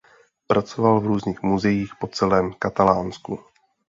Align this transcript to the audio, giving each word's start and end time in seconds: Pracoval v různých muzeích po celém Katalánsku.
Pracoval 0.47 0.99
v 1.01 1.05
různých 1.05 1.41
muzeích 1.43 1.91
po 1.99 2.07
celém 2.07 2.53
Katalánsku. 2.59 3.39